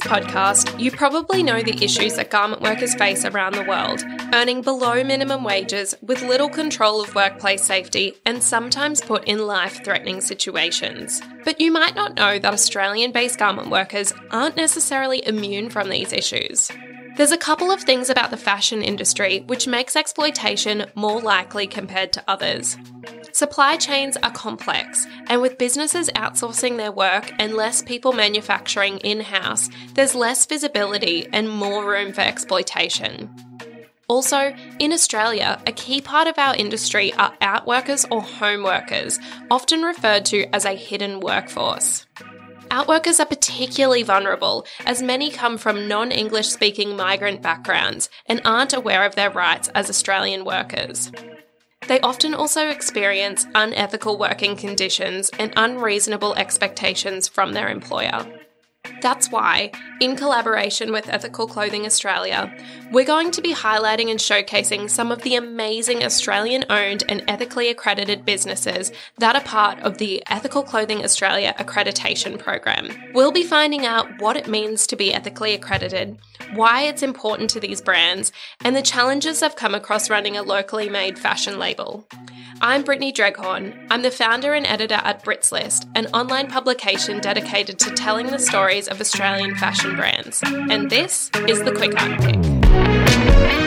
[0.00, 4.04] podcast, you probably know the issues that garment workers face around the world,
[4.34, 9.82] earning below minimum wages with little control of workplace safety and sometimes put in life
[9.84, 11.22] threatening situations.
[11.44, 16.12] But you might not know that Australian based garment workers aren't necessarily immune from these
[16.12, 16.70] issues.
[17.16, 22.12] There's a couple of things about the fashion industry which makes exploitation more likely compared
[22.12, 22.76] to others.
[23.36, 29.20] Supply chains are complex, and with businesses outsourcing their work and less people manufacturing in
[29.20, 33.28] house, there's less visibility and more room for exploitation.
[34.08, 39.18] Also, in Australia, a key part of our industry are outworkers or home workers,
[39.50, 42.06] often referred to as a hidden workforce.
[42.70, 48.72] Outworkers are particularly vulnerable as many come from non English speaking migrant backgrounds and aren't
[48.72, 51.12] aware of their rights as Australian workers.
[51.88, 58.26] They often also experience unethical working conditions and unreasonable expectations from their employer.
[59.02, 62.52] That's why, in collaboration with Ethical Clothing Australia,
[62.92, 67.68] we're going to be highlighting and showcasing some of the amazing Australian owned and ethically
[67.68, 72.90] accredited businesses that are part of the Ethical Clothing Australia accreditation program.
[73.12, 76.18] We'll be finding out what it means to be ethically accredited,
[76.54, 78.32] why it's important to these brands,
[78.64, 82.06] and the challenges I've come across running a locally made fashion label.
[82.60, 83.86] I'm Brittanie Dreghorn.
[83.90, 88.38] I'm the founder and editor at Britt's List, an online publication dedicated to telling the
[88.38, 90.42] stories of Australian fashion brands.
[90.44, 93.65] And this is the Quick Unpick.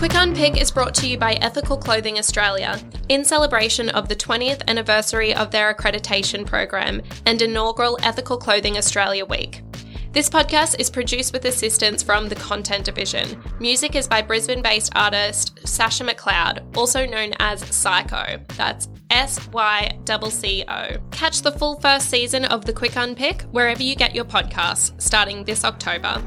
[0.00, 4.66] Quick Unpick is brought to you by Ethical Clothing Australia in celebration of the 20th
[4.66, 9.60] anniversary of their accreditation program and inaugural Ethical Clothing Australia Week.
[10.12, 13.42] This podcast is produced with assistance from the Content Division.
[13.60, 18.40] Music is by Brisbane based artist Sasha McLeod, also known as Syco.
[18.56, 19.98] That's S Y
[20.30, 20.96] C O.
[21.10, 25.44] Catch the full first season of The Quick Unpick wherever you get your podcasts starting
[25.44, 26.22] this October.